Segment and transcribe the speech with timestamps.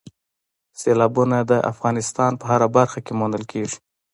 [0.79, 3.77] سیلابونه د افغانستان په هره برخه کې موندل کېږي.